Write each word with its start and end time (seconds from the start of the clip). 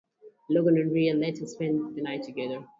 Logan 0.49 0.79
and 0.79 0.91
Rhea 0.91 1.13
later 1.13 1.45
spend 1.45 1.95
the 1.95 2.01
night 2.01 2.23
together. 2.23 2.67